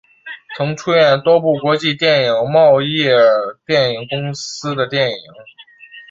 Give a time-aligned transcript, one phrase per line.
[0.57, 3.15] 曾演出多部国际电影懋业
[3.67, 5.15] 电影公司的电影。